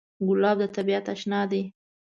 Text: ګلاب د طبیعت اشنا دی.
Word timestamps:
ګلاب 0.27 0.57
د 0.61 0.63
طبیعت 0.75 1.05
اشنا 1.13 1.41
دی. 1.51 1.61